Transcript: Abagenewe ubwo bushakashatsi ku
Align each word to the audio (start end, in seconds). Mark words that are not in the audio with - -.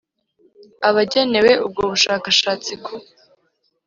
Abagenewe 0.89 1.51
ubwo 1.65 1.81
bushakashatsi 1.91 2.71
ku 2.83 2.93